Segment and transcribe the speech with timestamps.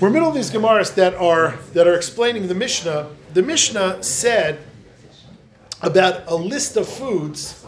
[0.00, 3.10] we're middle of these Gemaras that are that are explaining the Mishnah.
[3.34, 4.58] The Mishnah said
[5.82, 7.64] about a list of foods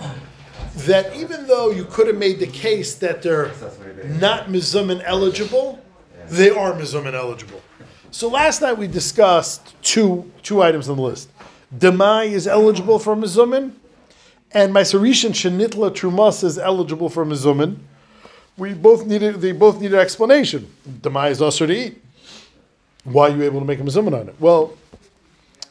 [0.76, 3.50] that even though you could have made the case that they're
[4.04, 5.80] not mizumin eligible,
[6.28, 7.60] they are mizumin eligible.
[8.10, 11.30] So last night we discussed two two items on the list.
[11.76, 13.72] Demai is eligible for mizumin,
[14.52, 17.76] and Maisarishan Shenitla Trumas is eligible for mizumin.
[18.60, 20.70] We both needed they both needed explanation.
[20.86, 22.02] Demai is also to eat.
[23.04, 24.34] Why are you able to make a mizumin on it?
[24.38, 24.76] Well,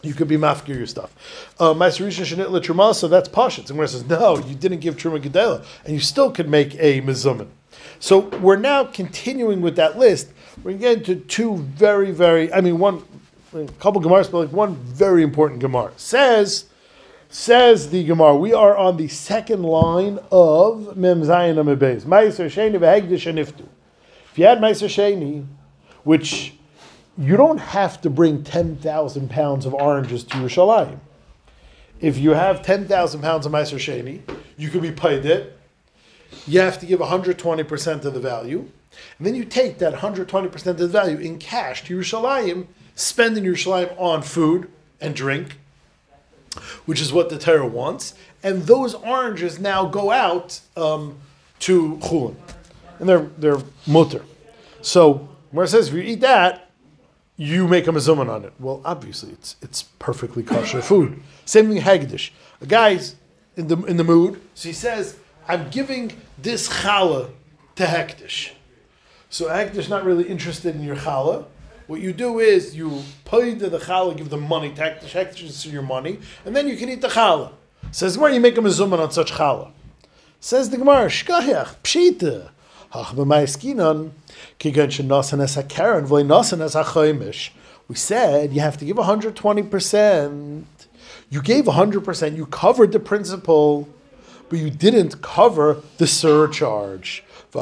[0.02, 1.13] you could be mafkir your stuff.
[1.60, 3.70] Uh, Maisarisha shenit truma, so that's pashit.
[3.70, 6.73] And where it says, no, you didn't give truma gedela, and you still could make
[6.80, 7.49] a mizumin.
[7.99, 10.32] So we're now continuing with that list.
[10.63, 13.04] We're getting to two very, very, I mean, one,
[13.54, 15.91] a couple Gemaras, but like one very important Gemara.
[15.98, 16.66] Says,
[17.30, 22.04] says the Gemara, we are on the second line of Mem Zayin Amebez.
[22.04, 23.68] Meiser Sheni v'hegdish aniftu.
[24.32, 25.46] If you had Meiser Sheni,
[26.04, 26.55] which
[27.18, 30.99] you don't have to bring 10,000 pounds of oranges to Yerushalayim.
[32.02, 34.21] If you have 10,000 pounds of Meiser Sheni,
[34.58, 35.55] you could be paid it.
[36.48, 38.70] You have to give 120% of the value.
[39.18, 43.43] And then you take that 120% of the value in cash to Yerushalayim, spend in
[43.43, 45.59] Yerushalayim on food and drink,
[46.85, 48.13] which is what the Torah wants.
[48.43, 51.18] And those oranges now go out um,
[51.60, 52.35] to Chulin.
[52.99, 54.24] And they're, they're mutter.
[54.82, 56.70] So, it says if you eat that,
[57.40, 58.54] you make a mezuman on it.
[58.60, 61.21] Well, obviously, it's it's perfectly kosher food.
[61.46, 62.32] Same thing hagdish.
[62.62, 63.15] A guy's
[63.55, 65.16] in the in the mood, so he says,
[65.47, 67.31] "I'm giving this challah
[67.78, 68.52] to hektish."
[69.30, 71.46] So hektish not really interested in your challah.
[71.90, 74.69] What you do is you pay to the challah, give the money.
[74.69, 77.51] Hektish is your money, and then you can eat the challah.
[77.90, 79.72] Says Gemara, you make a mezuman on such challah.
[80.40, 82.51] Says the Gemara, shkayach pshita.
[87.88, 90.63] We said you have to give 120%.
[91.31, 93.90] You gave 100%, you covered the principal,
[94.47, 97.24] but you didn't cover the surcharge.
[97.52, 97.56] It's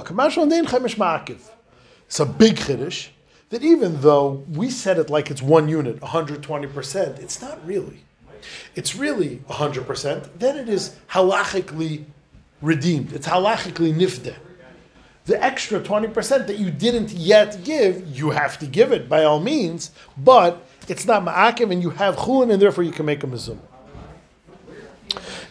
[2.19, 3.07] a big chiddush
[3.49, 8.03] that even though we said it like it's one unit, 120%, it's not really.
[8.75, 10.29] It's really 100%.
[10.37, 12.05] Then it is halachically
[12.61, 13.13] redeemed.
[13.13, 14.35] It's halachically nifde
[15.27, 19.41] the extra 20% that you didn't yet give, you have to give it by all
[19.41, 23.27] means, but it's not ma'akim and you have chulin and therefore you can make a
[23.27, 23.59] mizum.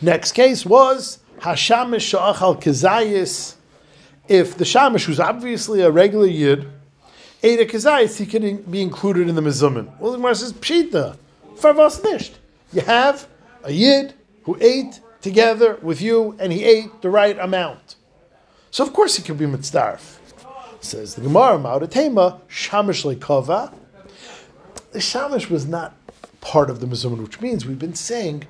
[0.01, 3.57] Next case was Hashamish Sha'achal Kazayis.
[4.29, 6.69] If the Shamish, who's obviously a regular Yid,
[7.43, 9.99] ate a Kazayis, he can be included in the Mizumin.
[9.99, 11.17] Well, the Gemara says, Pshita,
[11.57, 12.33] Farvas Nisht.
[12.73, 13.29] You have
[13.63, 14.15] a Yid
[14.45, 17.97] who ate together with you and he ate the right amount.
[18.71, 20.19] So of course he could be mitzdarf.
[20.81, 23.73] Says the Gemara, Ma'udatema, Shamish lekova.
[24.93, 25.97] The Shamish was not
[26.41, 28.47] part of the Mizumin, which means we've been saying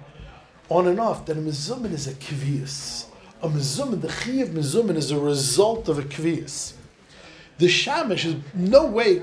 [0.68, 3.06] on and off that a Mizumin is a kvias.
[3.42, 6.74] A Mizumin, the Chi of Mizumin is a result of a kvias.
[7.58, 9.22] The Shamish is no way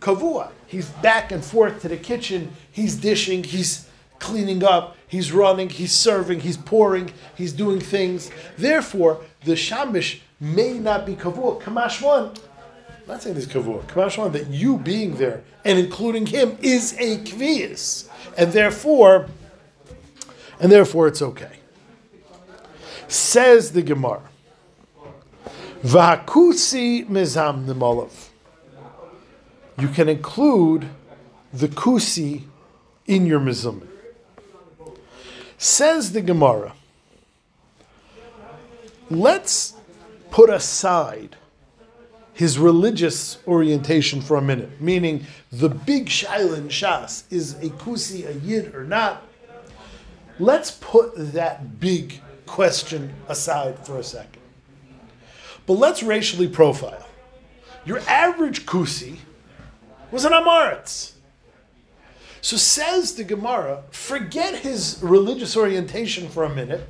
[0.00, 0.50] kavua.
[0.66, 3.88] He's back and forth to the kitchen, he's dishing, he's
[4.18, 8.30] cleaning up, he's running, he's serving, he's pouring, he's doing things.
[8.56, 11.60] Therefore, the Shamish may not be kavua.
[11.60, 12.26] Kamash one.
[12.26, 13.82] I'm not saying this kavua.
[13.84, 19.26] Kamash one that you being there and including him is a kvias, and therefore,
[20.60, 21.58] and therefore it's okay.
[23.08, 24.22] Says the Gemara.
[25.86, 28.10] Vakusi mizam nemolav.
[29.78, 30.88] You can include
[31.52, 32.42] the kusi
[33.06, 33.86] in your mizum.
[35.58, 36.72] Says the Gemara.
[39.10, 39.74] Let's
[40.32, 41.36] put aside
[42.34, 48.32] his religious orientation for a minute, meaning the big shaila shas is a kusi a
[48.40, 49.22] yid or not.
[50.40, 54.42] Let's put that big question aside for a second.
[55.66, 57.06] But let's racially profile.
[57.84, 59.18] Your average kusi
[60.10, 61.12] was an Amaritz.
[62.40, 66.88] So says the Gemara, forget his religious orientation for a minute.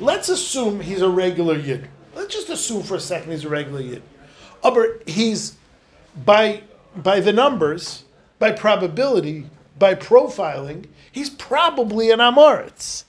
[0.00, 1.88] Let's assume he's a regular yid.
[2.16, 4.02] Let's just assume for a second he's a regular Yid.
[4.64, 5.56] Aber he's
[6.24, 6.62] by
[6.96, 8.04] by the numbers,
[8.38, 9.46] by probability,
[9.78, 13.04] by profiling, he's probably an Amoritz.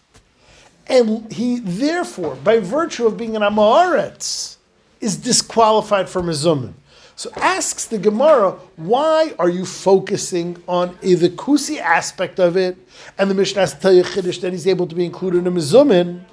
[0.87, 4.56] And he therefore, by virtue of being an Amoritz,
[4.99, 6.73] is disqualified from Mizumin.
[7.15, 12.77] So asks the Gemara, why are you focusing on a, the Kusi aspect of it,
[13.17, 15.47] and the Mishnah has to tell you Chiddush that he's able to be included in
[15.47, 16.23] a Mizumin?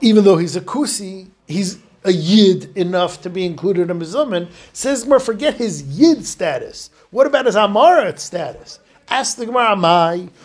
[0.00, 5.04] even though he's a kusi, he's a yid enough to be included in Mizumin, says
[5.04, 6.90] Gemara, forget his yid status.
[7.10, 8.80] What about his amaret status?
[9.08, 9.76] Ask the Gemara,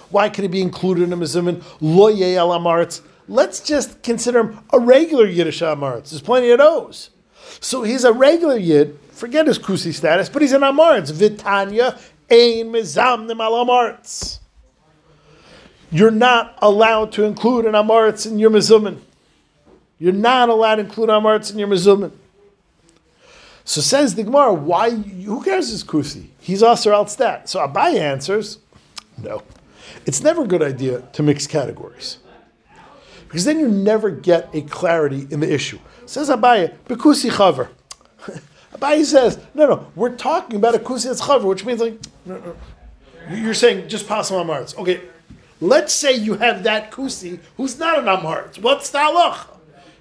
[0.10, 1.64] why could he be included in a Mizumin?
[1.80, 3.02] Lo al amaretz.
[3.28, 6.12] Let's just consider him a regular Yiddish amaretz.
[6.12, 7.10] There's plenty of those.
[7.60, 11.12] So he's a regular yid, forget his kusi status, but he's an amaretz.
[11.12, 11.98] Vitanya
[12.30, 14.40] ein mizamnim al amaretz.
[15.92, 19.00] You're not allowed to include an amaretz in your mizumin.
[19.98, 22.12] You're not allowed to include amaretz in your mizumin.
[23.64, 24.92] So says the Gemara, why?
[24.92, 26.28] Who cares his kusi?
[26.40, 27.50] He's also al stat.
[27.50, 28.60] So Abai answers,
[29.18, 29.42] no.
[30.06, 32.18] It's never a good idea to mix categories.
[33.36, 35.78] Because then you never get a clarity in the issue.
[36.06, 37.68] Says Abaye, Bekusi Chaver.
[38.74, 42.38] Abaye says, no, no, we're talking about a Kusi that's Chaver, which means like, no,
[42.38, 42.56] no.
[43.30, 44.78] You're saying just possible Amaretz.
[44.78, 45.02] Okay,
[45.60, 48.58] let's say you have that Kusi who's not an Amaretz.
[48.58, 49.48] What's the halacha?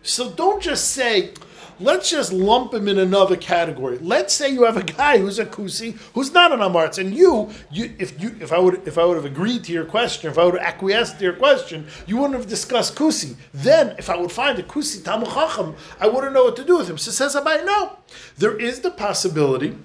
[0.04, 1.32] So don't just say,
[1.80, 3.98] let's just lump him in another category.
[3.98, 7.50] Let's say you have a guy who's a kusi who's not an amartz, and you,
[7.70, 10.38] you, if you, if I would, if I would have agreed to your question, if
[10.38, 13.36] I would have acquiesced to your question, you wouldn't have discussed kusi.
[13.52, 16.78] Then, if I would find a kusi tamu chacham, I wouldn't know what to do
[16.78, 16.98] with him.
[16.98, 17.98] So says Abai, no,
[18.38, 19.76] there is the possibility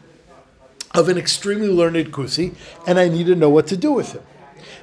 [0.95, 2.55] of an extremely learned kusi,
[2.87, 4.23] and I need to know what to do with him.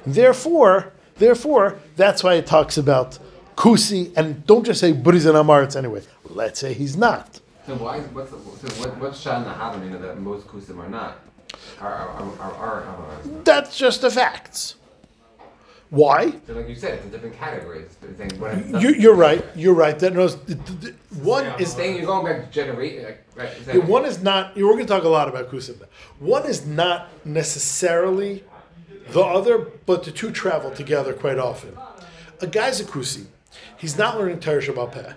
[0.05, 3.19] Therefore, therefore, that's why it talks about
[3.55, 6.01] kusi, and don't just say but he's an amaretz anyway.
[6.37, 7.39] Let's say he's not.
[7.65, 7.99] So why?
[7.99, 11.19] What's the, so what, what's shan the that most kusim are not?
[11.81, 14.75] Are are, are, are, That's just the facts.
[15.89, 16.33] Why?
[16.45, 17.85] So like you said, it's a different category.
[18.79, 19.43] You, are right.
[19.55, 19.97] You're right.
[19.97, 20.35] That knows
[21.23, 23.03] one yeah, is saying you're going back to generate.
[23.03, 24.55] Like, right, one is not.
[24.55, 25.81] We're going to talk a lot about kusim.
[26.19, 28.43] One is not necessarily
[29.09, 29.57] the other,
[29.87, 31.75] but the two travel together quite often.
[32.41, 33.25] A guy's a kusi.
[33.75, 35.13] He's not learning Torah Shabbat Peh.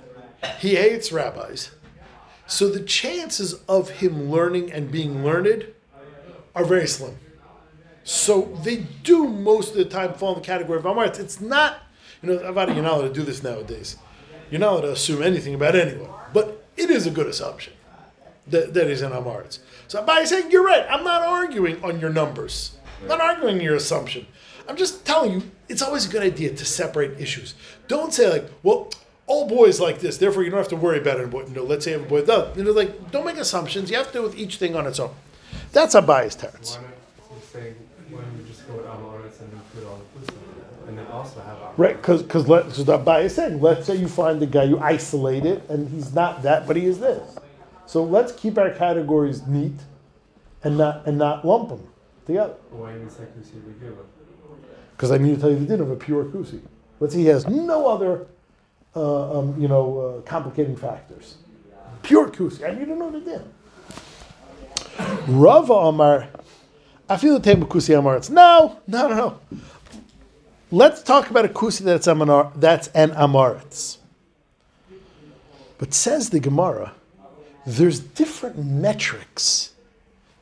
[0.58, 1.70] He hates rabbis.
[2.46, 5.66] So the chances of him learning and being learned
[6.54, 7.16] are very slim.
[8.02, 11.20] So they do most of the time fall in the category of Amaretz.
[11.20, 11.78] It's not,
[12.22, 13.96] you know, Avada, you're not allowed to do this nowadays.
[14.50, 16.10] You're not allowed to assume anything about anyone.
[16.32, 17.72] But it is a good assumption
[18.48, 19.60] that, that he's an Amaretz.
[19.87, 22.76] So by saying, you're right, I'm not arguing on your numbers.
[23.02, 24.26] I'm not arguing your assumption.
[24.69, 27.54] I'm just telling you, it's always a good idea to separate issues.
[27.87, 28.90] Don't say like, well,
[29.31, 31.32] all boys like this, therefore you don't have to worry about it.
[31.32, 32.56] You know, let's say a boy does.
[32.56, 33.91] You know, like don't make assumptions.
[33.91, 35.15] You have to deal with each thing on its own.
[35.73, 36.79] That's a bias, Terence.
[41.77, 45.47] Right, because because because that bias saying, let's say you find the guy, you isolate
[45.47, 47.38] it, and he's not that, but he is this.
[47.87, 49.79] So let's keep our categories neat,
[50.65, 51.87] and not and not lump them
[52.26, 52.55] together.
[52.71, 53.25] Why you say
[55.00, 56.61] because I need to tell you the din of a pure kusi.
[56.99, 58.26] Let's say he has no other,
[58.94, 61.37] uh, um, you know, uh, complicating factors.
[62.02, 62.69] Pure kusi.
[62.69, 63.42] I need to know the din.
[65.28, 66.28] Rava Amar,
[67.08, 68.16] I feel the table kusi Amar.
[68.16, 69.38] It's no, no, no, no.
[70.72, 72.06] Let's talk about a kusi that's,
[72.56, 73.98] that's an amaretz.
[75.78, 76.92] But says the Gemara,
[77.66, 79.72] there's different metrics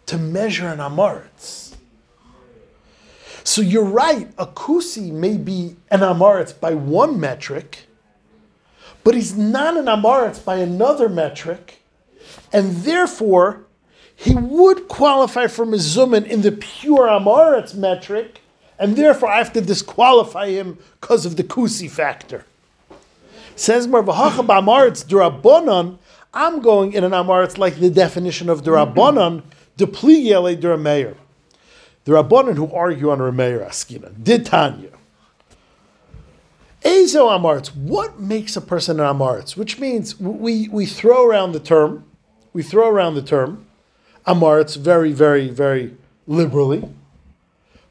[0.06, 1.74] to measure an amaretz.
[3.44, 7.87] So you're right, a kusi may be an amaretz by one metric,
[9.04, 11.80] but he's not an amaretz by another metric,
[12.52, 13.64] and therefore
[14.14, 18.40] he would qualify for mizumin in the pure amaretz metric,
[18.78, 22.44] and therefore I have to disqualify him because of the kusi factor.
[23.56, 25.98] Says Marvahacha b'amaretz durabonon,
[26.34, 29.42] I'm going in an amaretz like the definition of durabonon,
[29.76, 31.16] depligele durameir.
[32.04, 34.88] The Rabbanan who argue on Rameir Askina did Tanya.
[36.82, 39.56] Ezo Amarts, what makes a person an Amarts?
[39.56, 42.04] Which means we, we throw around the term,
[42.52, 43.66] we throw around the term
[44.26, 46.88] Amarts very, very, very liberally.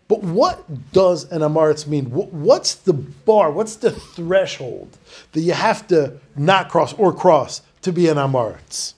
[0.07, 2.05] But what does an Amarts mean?
[2.05, 3.51] What's the bar?
[3.51, 4.97] What's the threshold
[5.33, 8.93] that you have to not cross or cross to be an Amarts?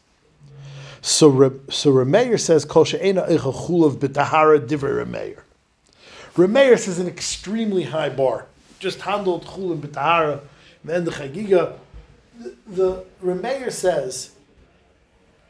[1.02, 5.40] So, so Remeir says, Kol she'ena chulav b'tahara divrei.
[6.36, 8.46] Remeir says an extremely high bar.
[8.80, 10.42] Just handled chulim b'tahara,
[10.88, 11.78] and the chagiga.
[12.40, 14.32] The, the Remeir says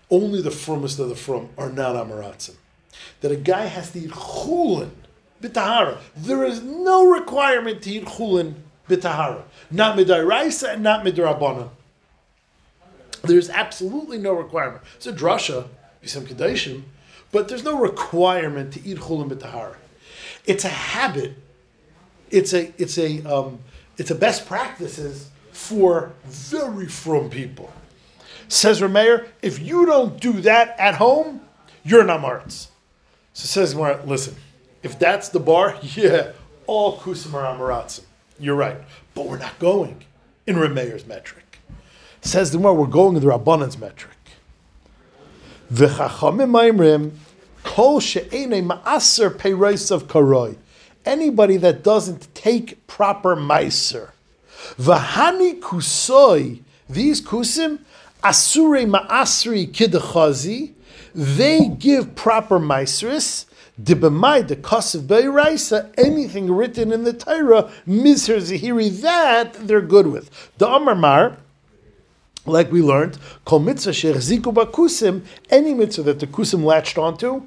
[0.09, 2.55] only the frumest of the frum are not amaratzim.
[3.21, 4.89] That a guy has to eat chulin
[5.41, 5.99] b'tahara.
[6.15, 8.55] There is no requirement to eat chulin
[8.87, 9.43] b'tahara.
[9.69, 11.69] Not midairaisa and not midrabanan.
[13.21, 14.81] There's absolutely no requirement.
[14.95, 15.67] It's a drasha,
[16.03, 16.83] some kedashim,
[17.31, 19.75] but there's no requirement to eat chulim b'tahara.
[20.45, 21.35] It's a habit.
[22.31, 23.59] It's a it's a um,
[23.97, 27.71] it's a best practices for very from people.
[28.47, 31.41] Says Rameir, if you don't do that at home,
[31.83, 32.69] you're not Amartz.
[33.33, 34.35] So says Gemara, listen,
[34.83, 36.31] if that's the bar, yeah,
[36.67, 38.03] all Kusim are Amaratzim.
[38.39, 38.77] You're right.
[39.13, 40.03] But we're not going
[40.47, 41.59] in Rameir's metric.
[42.21, 44.17] Says the Gemara, we're going in the Rabbanan's metric.
[45.71, 47.11] V'chachamim ma'imrim,
[47.63, 50.57] kol she'ene ma'aser of karoi.
[51.05, 54.11] Anybody that doesn't take proper meiser.
[54.77, 57.79] V'hani kusoi, these kusim,
[58.23, 60.73] asure ma'asri kidachazi,
[61.15, 63.45] they give proper meisris,
[63.81, 70.29] dibamai the kasav beiraisa, anything written in the Torah, misher zahiri, that they're good with.
[70.57, 71.37] The Amarmar,
[72.45, 77.43] like we learned, kol mitzvah she'chziku bakusim, any mitzvah that the kusim latched onto,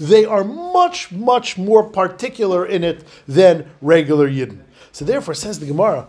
[0.00, 4.60] They are much, much more particular in it than regular Yidden.
[4.92, 6.08] So therefore, says the Gemara,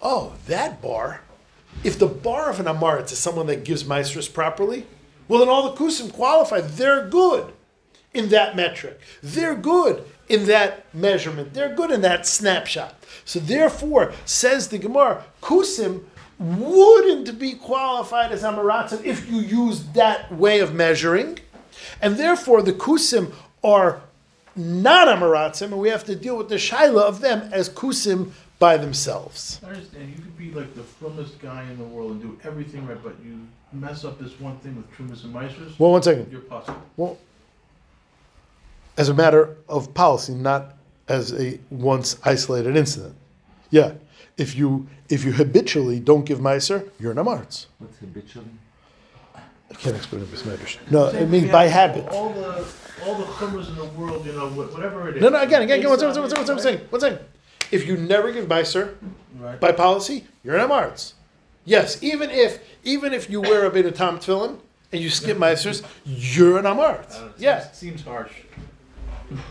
[0.00, 1.20] oh, that bar,
[1.84, 4.86] if the bar of an Amaritz is someone that gives maestros properly,
[5.28, 6.60] well, then all the kusim qualify.
[6.60, 7.52] They're good
[8.14, 9.00] in that metric.
[9.22, 11.52] They're good in that measurement.
[11.54, 12.94] They're good in that snapshot.
[13.24, 16.04] So therefore, says the Gemara, kusim
[16.38, 21.38] wouldn't be qualified as amaratzim if you use that way of measuring,
[22.02, 23.32] and therefore the kusim
[23.64, 24.00] are
[24.54, 28.76] not amaratzim, and we have to deal with the shaila of them as kusim by
[28.76, 29.60] themselves.
[29.64, 30.08] I understand.
[30.16, 33.14] You could be like the flummest guy in the world and do everything right, but
[33.24, 36.30] you mess up this one thing with Trumas and Meisters, Well, one second.
[36.32, 36.80] you're possible.
[36.96, 37.18] Well,
[38.96, 40.74] as a matter of policy, not
[41.08, 43.14] as a once isolated incident.
[43.70, 43.92] Yeah,
[44.36, 47.66] if you if you habitually don't give meiser, you're an amartz.
[47.78, 48.48] What's habitually?
[49.70, 50.78] I can't explain it with medrash.
[50.90, 52.06] No, it means by habit.
[52.08, 52.64] All the
[53.04, 55.22] all the chummahs in the world, you know, whatever it is.
[55.22, 57.00] No, no, again, again, again, one Based second, one on second, one it, second, one
[57.00, 57.72] second, one second.
[57.72, 58.94] If you never give meiser
[59.38, 59.60] Right.
[59.60, 61.12] by policy, you're an amartz.
[61.64, 64.58] Yes, even if even if you wear a bit of tom tefillin
[64.92, 67.18] and you skip meisers, you're an I amartz.
[67.18, 68.32] don't it Yeah, seems, seems harsh.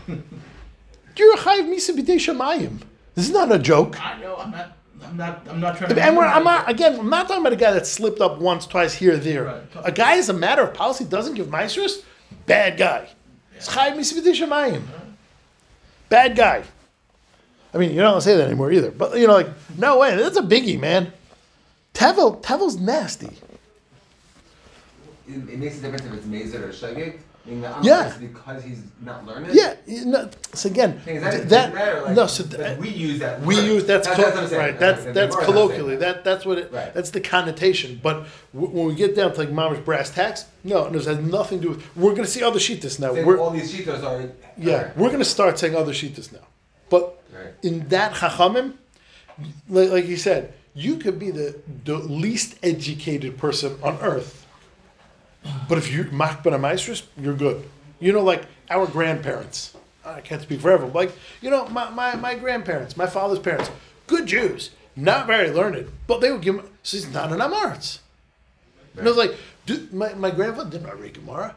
[0.08, 2.80] you're a chayiv misa b'dei shamayim.
[3.16, 4.00] This is not a joke.
[4.00, 4.36] I know.
[4.36, 4.76] I'm not.
[5.02, 5.48] I'm not.
[5.48, 6.02] I'm not trying to.
[6.02, 7.00] And we're, I'm not again.
[7.00, 9.44] I'm not talking about a guy that slipped up once, twice, here, there.
[9.44, 9.62] Right.
[9.84, 12.04] A guy, as a matter of policy, doesn't give maestros.
[12.44, 13.08] Bad guy.
[13.56, 14.82] It's chayiv misa.
[16.08, 16.62] Bad guy.
[17.72, 18.90] I mean, you don't say that anymore either.
[18.90, 20.14] But you know, like, no way.
[20.14, 21.12] That's a biggie, man.
[21.94, 23.30] Tevel, Tevel's nasty.
[25.26, 27.20] It, it makes a difference if it's Mazer or Shagig.
[27.48, 27.80] Yeah.
[27.82, 28.16] yeah.
[28.18, 29.50] because he's not learning.
[29.52, 29.76] Yeah.
[29.86, 32.02] Know, so again, that, that matter.
[32.02, 32.26] Like, no.
[32.26, 33.40] So th- we use that.
[33.42, 33.64] we word.
[33.66, 34.60] use that's, that's, saying.
[34.60, 34.78] right.
[34.78, 35.96] That's that's saying colloquially.
[35.96, 36.16] that.
[36.16, 36.72] That that's what it.
[36.72, 36.92] Right.
[36.92, 38.00] That's the connotation.
[38.02, 41.58] But w- when we get down to like mama's brass tacks, no, it has nothing
[41.60, 41.96] to do with.
[41.96, 43.12] We're going to see other shitas now.
[43.12, 44.30] We're, all these shitas are.
[44.56, 46.46] yeah, are- we're going to start saying other shitas now.
[46.88, 47.52] But Right.
[47.62, 48.74] in that chachamim,
[49.68, 54.45] like, like you said, you could be the, the least educated person on earth.
[55.68, 57.68] But if you're machban a you're good.
[58.00, 59.76] You know, like our grandparents.
[60.04, 60.94] I can't speak for everyone.
[60.94, 63.70] Like, you know, my, my, my grandparents, my father's parents,
[64.06, 67.98] good Jews, not very learned, but they would give him, so he's not an Amarts.
[68.96, 69.34] And I was like,
[69.92, 71.56] my, my grandfather did not read Gemara,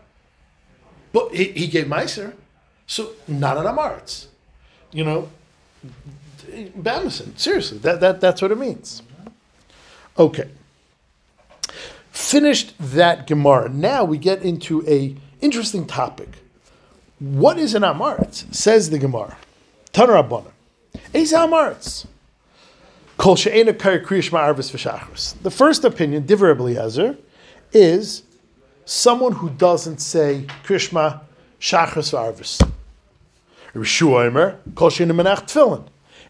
[1.14, 2.34] but he, he gave Meiser,
[2.88, 4.28] so not an Amarts.
[4.92, 5.30] You know,
[6.48, 9.04] Bamison, seriously, that, that, that's what it means.
[10.18, 10.50] Okay.
[12.20, 13.70] Finished that Gemara.
[13.70, 16.28] Now we get into a interesting topic.
[17.18, 18.54] What is an Amaretz?
[18.54, 19.36] Says the Gemara.
[19.94, 20.52] Tanar Abana.
[21.12, 22.06] Is Amaretz.
[23.18, 25.42] Kol she'ena kar kriyish ma'arvis v'shachris.
[25.42, 27.18] The first opinion, Divrei Eliezer,
[27.72, 28.24] is
[28.86, 31.22] someone who doesn't say krishma
[31.60, 32.70] shachris v'arvis.
[33.74, 35.88] Rishua Omer, Kol Shein Menach Tefillin.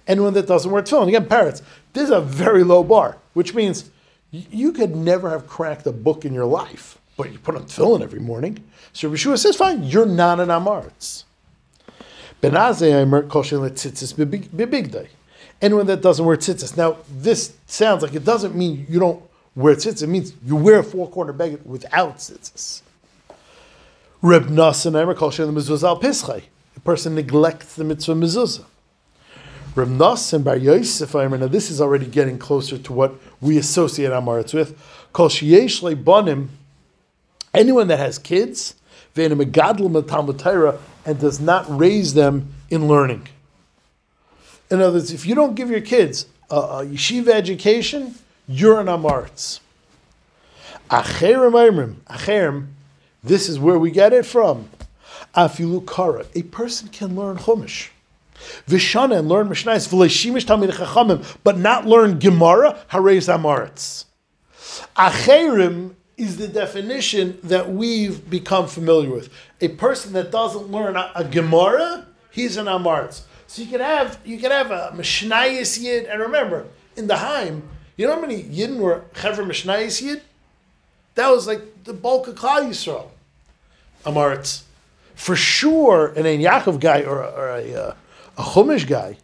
[0.07, 1.09] Anyone that doesn't wear tefillin.
[1.09, 1.61] Again, parrots.
[1.93, 3.89] This is a very low bar, which means
[4.31, 8.01] you could never have cracked a book in your life, but you put on tefillin
[8.01, 8.63] every morning.
[8.93, 10.49] So Rishua says, fine, you're not an
[14.13, 15.07] Bibigdai.
[15.61, 16.77] Anyone that doesn't wear tzitzis.
[16.77, 19.21] Now, this sounds like it doesn't mean you don't
[19.55, 20.03] wear tzitzis.
[20.03, 22.81] It means you wear a four-corner bag without tzitzis.
[26.75, 28.65] A person neglects the mitzvah mezuzah.
[29.75, 31.13] Reb Nassan Bar Yosef.
[31.13, 34.77] Now this is already getting closer to what we associate Amaretz with.
[35.13, 36.49] Kol Sheyesh Banim.
[37.53, 38.75] Anyone that has kids,
[39.15, 43.27] and does not raise them in learning.
[44.69, 48.15] In other words, if you don't give your kids a, a yeshiva education,
[48.47, 49.59] you're an Amaretz.
[50.89, 51.95] Acherim Eimerim.
[52.07, 52.67] Acherim.
[53.23, 54.69] This is where we get it from.
[55.35, 56.25] Afilu kara.
[56.35, 57.89] A person can learn Chumash.
[58.67, 64.05] Vishana and learn Mishnayos v'leishimish talmid chachamim, but not learn Gemara harei zamaretz.
[64.95, 69.29] Acherim is the definition that we've become familiar with.
[69.61, 73.21] A person that doesn't learn a, a Gemara, he's an Amaretz.
[73.47, 76.65] So you can have you can have a Mishnayis Yid, and remember
[76.95, 77.63] in the Haim,
[77.97, 80.21] you know how many Yidden were Chevra Mishnayis Yid?
[81.15, 83.09] That was like the bulk of Klal Yisrael.
[84.05, 84.63] Amaretz.
[85.15, 87.95] For sure, an Ein Yaakov guy or, a- or a, uh,
[88.39, 89.17] a Chumash guy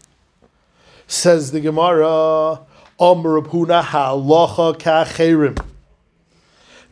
[1.07, 2.59] says the Gemara,
[2.99, 5.63] Amr Rab Huna halacha ka'acherim.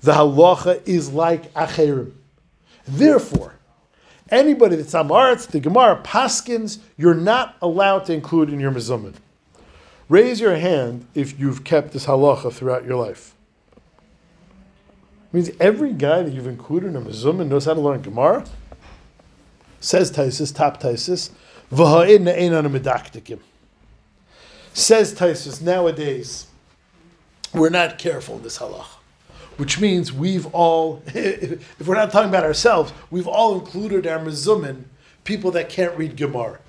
[0.01, 2.13] The halacha is like acherim.
[2.87, 3.55] Therefore,
[4.29, 9.15] anybody that's amaretz, the Gemara paskins, you're not allowed to include in your mezumin.
[10.07, 13.35] Raise your hand if you've kept this halacha throughout your life.
[15.33, 18.45] means every guy that you've included in a mezumin knows how to learn Gemara.
[19.81, 21.29] Says Taisus, top Taisus.
[24.73, 26.47] Says Taisus, nowadays,
[27.53, 28.85] we're not careful in this halacha.
[29.57, 34.83] Which means we've all, if we're not talking about ourselves, we've all included our mezumin,
[35.23, 36.59] people that can't read Gemara.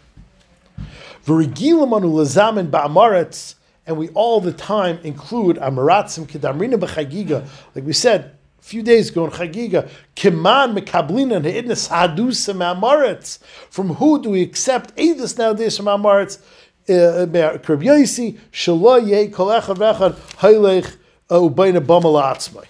[3.86, 7.46] And we all the time include amaratzim kedamrina b'chagiga.
[7.74, 10.74] Like we said few days ago in chagiga, kiman
[12.54, 13.38] ma'amaretz.
[13.68, 16.38] From who do we accept edus nowadays from amaretz?
[16.88, 17.26] Eh, eh,
[17.58, 20.96] Krib Yosi, Shalo Ye Kol Echad Vechad Haylech
[21.30, 22.64] eh, Ubayna Bamal Atzmai.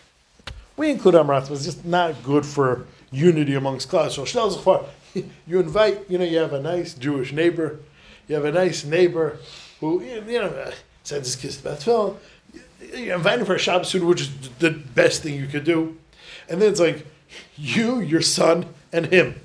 [0.76, 4.18] We include Amratz, but it's just not good for unity amongst class.
[5.14, 7.78] So you invite, you know, you have a nice Jewish neighbor,
[8.26, 9.38] you have a nice neighbor
[9.78, 10.72] who, you know, uh,
[11.04, 12.18] sends his kids to Bethel.
[12.92, 15.96] You invite him for a Shabbos Suda, which is the best thing you could do.
[16.48, 17.06] And then it's like
[17.56, 19.40] you, your son, and him.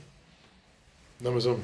[1.22, 1.63] Number some.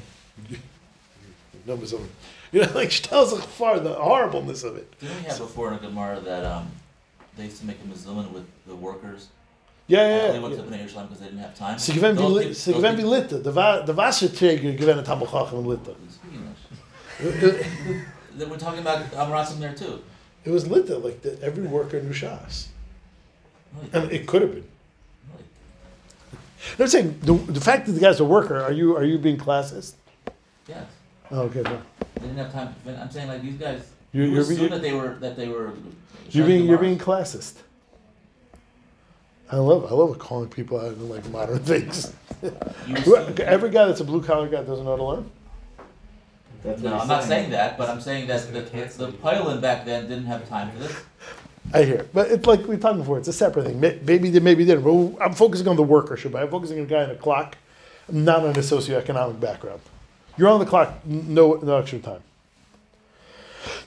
[1.65, 2.08] Number some.
[2.51, 5.00] You know, like tells Shtel's far the horribleness of it.
[5.00, 6.67] Didn't we have before in a Gemara that um,
[7.38, 9.27] they used to make a mezuzah with the workers?
[9.88, 10.62] Yeah, and yeah, They went yeah.
[10.62, 11.77] to Bnei Yerushalayim because they didn't have time.
[11.77, 13.44] Sie gewen Those wie peop- sie those gewen wie peop- Litte.
[13.44, 15.96] Der war der Wasserträger gewen at Tabuchach in Litte.
[16.09, 17.66] Speak English.
[18.38, 20.01] Then we're talking about Amaratzim there too.
[20.46, 22.68] It was Litte, like the, every worker knew Shas.
[23.92, 24.64] And it could have been.
[25.34, 25.44] really.
[26.79, 29.38] I'm saying the, the fact that the guy's a worker, are you are you being
[29.38, 29.94] classist?
[30.68, 30.86] Yes.
[31.31, 31.81] Oh, okay, fine.
[32.16, 33.92] They didn't have time to I'm saying like these guys.
[34.14, 35.74] You- You, you're assume being- that they were that they were.
[36.29, 37.55] You're being you're being classist.
[39.51, 42.14] I love I love calling people out in like modern things.
[42.42, 42.51] You
[42.98, 45.31] Who- assume- Every guy that's a blue collar guy doesn't know how to learn.
[46.65, 48.85] That's No, what I'm he's not saying that, but I'm saying that He's the, gonna
[48.97, 49.17] the you.
[49.21, 50.95] Pilot back then didn't have time for this.
[51.73, 53.17] I hear, but it's like we talked before.
[53.17, 53.79] It's a separate thing.
[53.79, 54.83] May- Maybe they maybe didn't.
[54.83, 56.15] But I'm focusing on the worker.
[56.15, 56.41] Shabbat.
[56.43, 57.57] I'm focusing on a guy on the clock,
[58.09, 59.81] not on his socioeconomic background.
[60.37, 60.93] You're on the clock.
[61.09, 62.21] n- No, no extra time.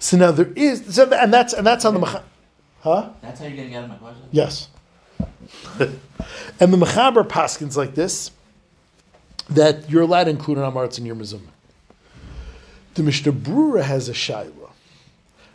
[0.01, 2.23] So now there is, so and that's and that's on the, Mecha-
[2.81, 3.11] huh?
[3.23, 4.23] That's how you're getting out of my question.
[4.33, 4.69] Yes.
[5.79, 8.31] and the Mechaber paskins like this,
[9.51, 11.41] that you're allowed to include an Amartz in your Mizumah.
[12.95, 14.71] The Mishnah Brura has a Shaila.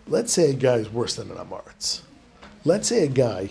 [0.08, 2.02] Let's say a guy is worse than an Amartz.
[2.65, 3.50] Let's say a guy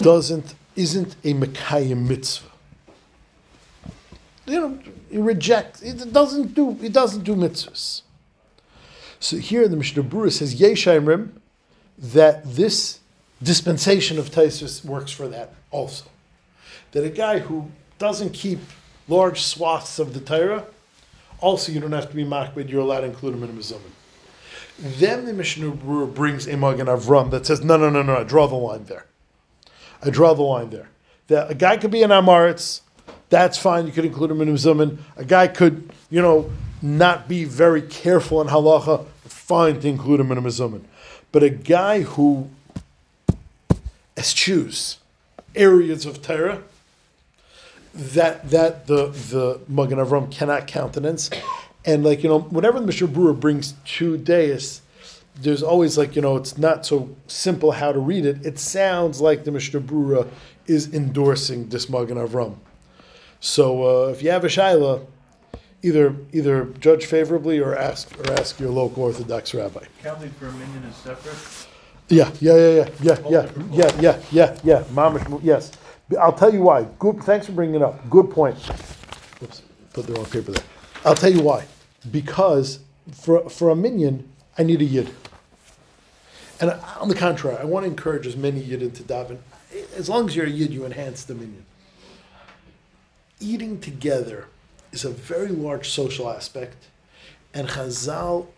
[0.00, 2.48] doesn't, isn't a Mekayim mitzvah.
[4.46, 4.78] You know,
[5.10, 8.02] he rejects, he doesn't do, he doesn't do mitzvahs.
[9.20, 11.30] So here the Mishnah Brura says, Yeshaimrim,
[11.98, 13.00] that this
[13.42, 16.06] dispensation of Taisus works for that also.
[16.92, 18.58] That a guy who doesn't keep
[19.08, 20.64] large swaths of the Torah,
[21.40, 23.92] also you don't have to be makbid, you're allowed to include him in a Mizumin.
[24.78, 25.70] Then the Mishnah
[26.06, 29.06] brings a Magen Avram that says, no, no, no, no, I draw the line there.
[30.02, 30.88] I draw the line there.
[31.28, 32.80] That a guy could be an Amaritz,
[33.28, 34.98] that's fine, you could include him in a Mizumin.
[35.16, 36.50] A guy could, you know,
[36.82, 40.82] not be very careful in halacha, fine to include him in a Mizumin.
[41.30, 42.50] But a guy who
[44.16, 44.96] eschews
[45.54, 46.62] areas of Torah
[47.94, 51.30] that that the the Magen Avram cannot countenance,
[51.84, 54.80] and like you know, whenever the Mishnah Brura brings two deis,
[55.36, 58.44] there's always like you know, it's not so simple how to read it.
[58.44, 60.28] It sounds like the Mishnah Brura
[60.66, 62.56] is endorsing this Magen Avram.
[63.40, 65.06] So uh, if you have a shaila,
[65.82, 69.84] either either judge favorably or ask or ask your local Orthodox rabbi.
[70.02, 71.66] Counting for a minion is separate.
[72.08, 74.84] Yeah, yeah, yeah, yeah, yeah, yeah, yeah, yeah, yeah, yeah.
[74.92, 75.70] Mamish, yes.
[76.18, 76.84] I'll tell you why.
[76.98, 77.22] Good.
[77.22, 78.08] Thanks for bringing it up.
[78.10, 78.56] Good point.
[79.42, 80.64] Oops, put the wrong paper there.
[81.04, 81.66] I'll tell you why.
[82.10, 82.80] Because
[83.12, 85.10] for for a minion, I need a yid.
[86.60, 89.38] And on the contrary, I want to encourage as many yidden to daven.
[89.96, 91.64] As long as you're a yid, you enhance the minion.
[93.38, 94.48] Eating together
[94.92, 96.88] is a very large social aspect,
[97.54, 98.48] and Chazal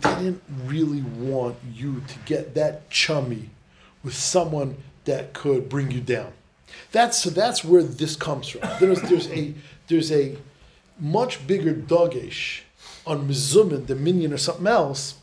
[0.00, 3.50] didn't really want you to get that chummy
[4.02, 6.32] with someone that could bring you down.
[6.92, 7.30] That's so.
[7.30, 8.60] That's where this comes from.
[8.80, 9.54] There's there's a
[9.88, 10.36] there's a
[10.98, 12.60] much bigger dogish
[13.06, 15.14] on mizumin, the minion or something else,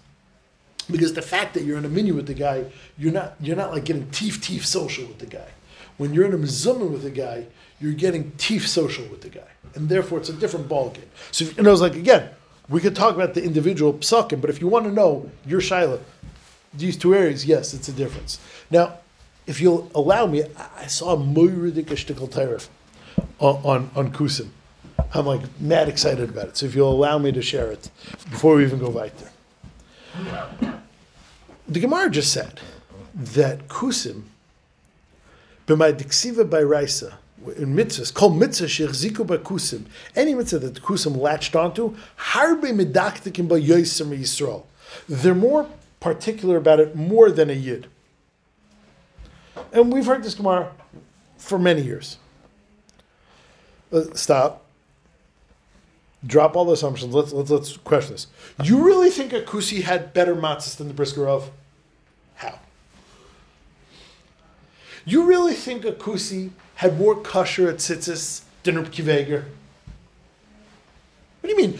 [0.90, 2.66] because the fact that you're in a minion with the guy,
[2.98, 5.48] you're not you're not like getting teeth teeth social with the guy.
[5.98, 7.46] When you're in a mizumin with the guy,
[7.80, 11.10] you're getting teeth social with the guy, and therefore it's a different ballgame.
[11.32, 12.30] So if, and I was like again,
[12.68, 16.00] we could talk about the individual psukim, but if you want to know your shaila,
[16.74, 18.40] these two areas, yes, it's a difference.
[18.70, 19.00] Now,
[19.48, 20.44] if you'll allow me,
[20.78, 22.62] I- saw a moiridik shtickle Torah
[23.40, 24.50] on, on, Kusim.
[25.14, 26.58] I'm like mad excited about it.
[26.58, 27.90] So if you'll allow me to share it
[28.30, 29.30] before we even go weiter.
[31.68, 32.60] The Gemara just said
[33.16, 34.24] that Kusim,
[35.68, 37.18] b'may diksiva by Raisa,
[37.56, 41.96] in mitzvahs, called mitzvah shechziku by Kusim, any mitzvah that the Kusim latched onto,
[42.32, 44.64] harbe medaktikim by Yisrael.
[45.08, 47.88] They're more particular about it more than a Yid.
[49.72, 50.72] And we've heard this Gemara
[51.38, 52.18] for many years.
[53.92, 54.66] Uh, stop.
[56.26, 57.14] Drop all the assumptions.
[57.14, 58.28] Let's, let's let's question this.
[58.62, 61.50] You really think a kusi had better matzahs than the Brisker Rov?
[62.36, 62.60] How?
[65.06, 69.46] You really think a kusi had more kosher at tzitzis than Reb?
[71.42, 71.80] What do you mean?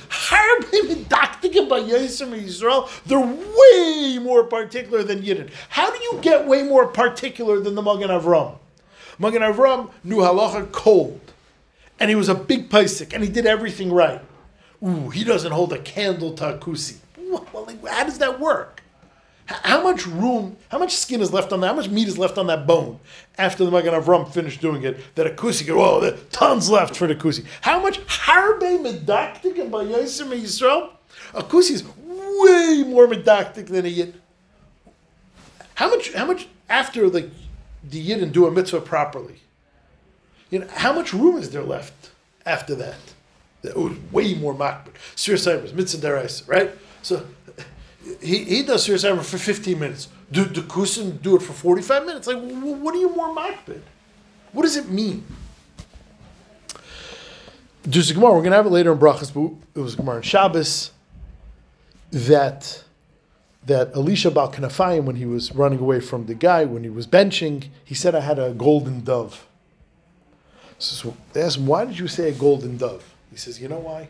[3.06, 5.52] They're way more particular than Yidden.
[5.70, 8.58] How do you get way more particular than the Magen Avram?
[9.18, 11.20] Magen Avram knew halacha cold,
[12.00, 14.22] and he was a big paisik, and he did everything right.
[14.82, 16.98] Ooh, he doesn't hold a candle to kusi.
[17.18, 17.46] Well,
[17.90, 18.82] how does that work?
[19.50, 21.68] How much room, how much skin is left on that?
[21.70, 23.00] How much meat is left on that bone
[23.36, 25.16] after the Magen Avram finished doing it?
[25.16, 27.44] That a kusi go, oh, there tons left for the kusi.
[27.62, 30.92] How much harbe medaktik and by Yisrael?
[31.34, 34.22] A kusi is way more medaktik than a yid.
[35.74, 36.14] How much?
[36.14, 37.32] How much after like
[37.84, 39.42] the yidden do a mitzvah properly?
[40.52, 42.12] You know, how much room is there left
[42.46, 43.00] after that?
[43.64, 44.94] That was way more makbid.
[45.16, 46.70] Sir Cybers, mitzvah right?
[47.02, 47.26] So
[48.22, 50.08] he, he does serious Cyber for 15 minutes.
[50.32, 52.28] Do the Kusin do it for 45 minutes?
[52.28, 53.82] Like, wh- what are you more makbid?
[54.52, 55.26] What does it mean?
[57.84, 60.18] There's a Gemara, we're going to have it later in Brachas, but it was Gemara
[60.18, 60.92] in Shabbos
[62.12, 62.84] that
[63.66, 67.06] that Elisha Bal Kanafayim, when he was running away from the guy, when he was
[67.06, 69.46] benching, he said, I had a golden dove.
[70.80, 73.14] So they asked him, why did you say a golden dove?
[73.30, 74.08] He says, you know why?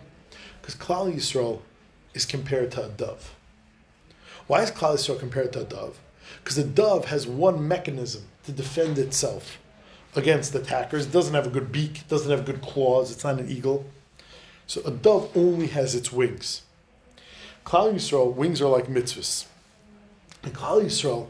[0.62, 1.60] Because Klal Yisrael
[2.14, 3.36] is compared to a dove.
[4.50, 6.00] Why is Klal Yisrael compared to a dove?
[6.44, 9.60] Because a dove has one mechanism to defend itself
[10.16, 11.06] against attackers.
[11.06, 13.86] It doesn't have a good beak, it doesn't have good claws, it's not an eagle.
[14.66, 16.64] So a dove only has its wings.
[17.64, 19.46] Klal Yisrael, wings are like mitzvahs.
[20.42, 21.28] And Klal Yisrael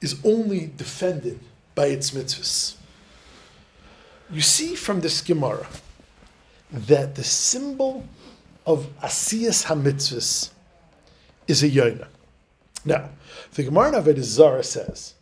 [0.00, 1.40] is only defended
[1.74, 2.76] by its mitzvahs.
[4.30, 5.66] You see from this Gemara
[6.72, 8.08] that the symbol
[8.64, 10.48] of Asiyas HaMitzvahs
[11.46, 12.08] is a Yonah.
[12.88, 13.10] Now,
[13.52, 15.12] the Gemara in Avodah Zarah says,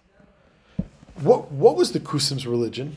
[1.16, 2.96] what, what was the Kusim's religion?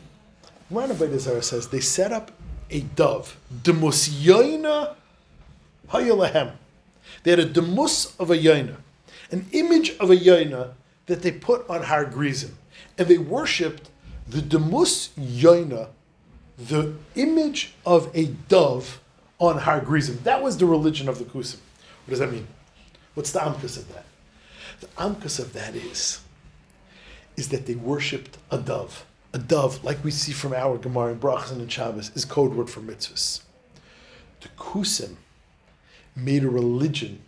[0.69, 2.32] Gemara in Avodah Zarah says they set up
[2.69, 4.95] a dove, Demus Yonah
[5.89, 6.51] Hayalahem.
[7.23, 8.77] They had a demus of a Yonah,
[9.32, 10.75] an image of a Yonah
[11.08, 12.55] that they put on Har Grizim.
[12.99, 13.89] And they worshipped
[14.27, 15.89] the demus Yonah,
[16.60, 19.01] the image of a dove
[19.39, 20.19] on Har Grizim.
[20.23, 21.58] That was the religion of the Kusim.
[22.05, 22.47] What does that mean?
[23.15, 24.05] What's the amkus of that?
[24.79, 26.21] The amkus of that is,
[27.35, 29.05] is that they worshipped a dove.
[29.33, 32.53] A dove, like we see from our Gemara in Brachas and in Shabbos, is code
[32.53, 33.41] word for mitzvahs.
[34.41, 35.15] The Kusim
[36.15, 37.21] made a religion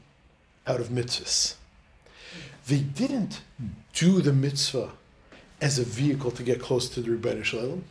[0.66, 1.56] out of mitzvahs.
[2.68, 3.42] They didn't
[3.94, 4.92] do the mitzvah
[5.60, 7.82] as a vehicle to get close to the Ribbono Shel Olam.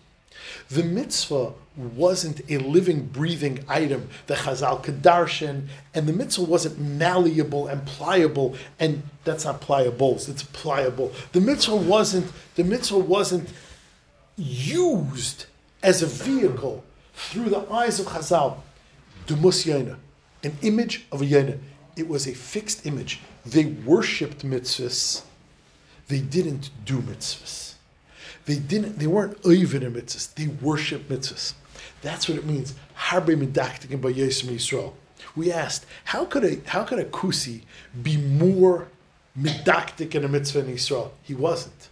[0.69, 7.67] The mitzvah wasn't a living, breathing item that Chazal could and the mitzvah wasn't malleable
[7.67, 11.13] and pliable, and that's not pliables, it's pliable.
[11.33, 13.49] The mitzvah wasn't the mitzvah wasn't
[14.37, 15.47] used
[15.83, 18.59] as a vehicle through the eyes of Chazal.
[19.27, 19.97] Dumus Yaina,
[20.43, 21.59] an image of a Yaina.
[21.97, 23.21] It was a fixed image.
[23.45, 25.23] They worshipped mitzvahs.
[26.09, 27.70] They didn't do mitzvahs.
[28.47, 28.99] They didn't.
[28.99, 30.35] They weren't oivin in mitzvahs.
[30.35, 31.55] They worship mitzvahs.
[32.03, 32.75] That's what it means.
[32.97, 34.95] Harbe medaktikim by Yisrael.
[35.37, 37.63] We asked, how could a how could a kusi
[38.03, 38.89] be more
[39.39, 41.11] medaktik in a mitzvah in Yisrael?
[41.23, 41.89] He wasn't.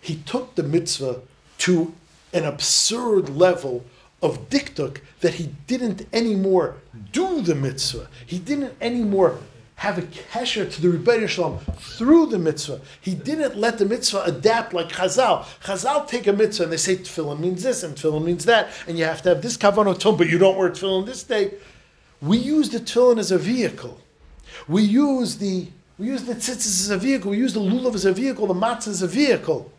[0.00, 1.20] He took the mitzvah
[1.58, 1.94] to
[2.32, 3.84] an absurd level
[4.22, 6.76] of diktuk that he didn't anymore
[7.12, 8.08] do the mitzvah.
[8.26, 9.38] He didn't anymore
[9.78, 12.80] have a kesher to the Ribbono Shel Olam through the mitzvah.
[13.00, 15.44] He didn't let the mitzvah adapt like Chazal.
[15.62, 18.98] Chazal take a mitzvah and they say tefillin means this and tefillin means that, and
[18.98, 21.54] you have to have this kavanot but you don't wear tefillin this day.
[22.20, 24.00] We use the tefillin as a vehicle.
[24.66, 27.30] We use the we use the tzitzis as a vehicle.
[27.30, 28.48] We use the lulav as a vehicle.
[28.48, 29.70] The matzah as a vehicle.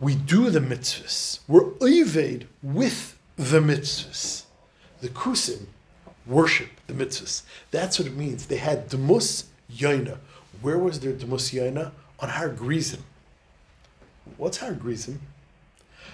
[0.00, 1.38] We do the mitzvahs.
[1.46, 4.44] We're evade with the mitzvahs.
[5.00, 5.66] The kusim
[6.26, 7.42] worship the mitzvahs.
[7.70, 8.46] That's what it means.
[8.46, 10.18] They had demus yaina.
[10.60, 11.92] Where was their demus yaina?
[12.20, 13.04] On Har Grizim.
[14.36, 15.20] What's Har Grizim?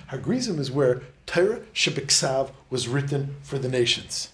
[0.08, 4.30] Har Grizim is where Torah Shebiksav was written for the nations.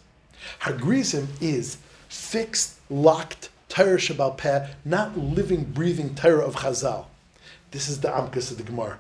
[0.60, 7.06] Har Grizim is fixed, locked Torah Shabbal Peh, not living, breathing Torah of Chazal.
[7.72, 8.98] This is the Amkas of the Gemara.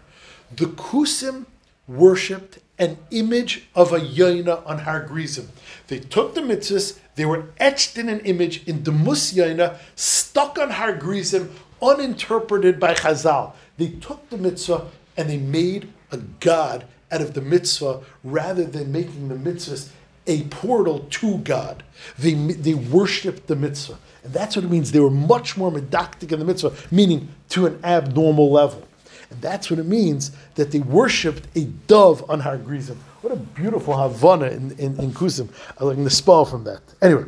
[0.54, 1.46] The Kusim
[1.88, 5.48] worshipped an image of a Yaina on Har Grizim.
[5.88, 10.58] They took the mitzvahs, they were etched in an image in the Mus Yaina, stuck
[10.58, 13.52] on Har Grizim, uninterpreted by Chazal.
[13.78, 18.92] They took the mitzvah and they made a god out of the mitzvah rather than
[18.92, 19.90] making the mitzvahs
[20.26, 21.82] a portal to God.
[22.18, 23.98] They, they worshipped the mitzvah.
[24.24, 24.92] And that's what it means.
[24.92, 28.86] They were much more medactic in the mitzvah, meaning to an abnormal level.
[29.30, 32.98] And that's what it means that they worshipped a dove on Har Grizim.
[33.22, 35.48] What a beautiful Havana in, in, in Kusim.
[35.80, 36.80] I like the spell from that.
[37.02, 37.24] Anyway,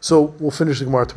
[0.00, 1.10] so we'll finish the Gemara tomorrow.